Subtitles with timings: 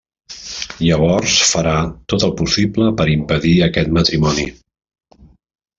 [0.85, 1.75] Llavors farà
[2.13, 4.49] tot el possible per impedir aquest matrimoni.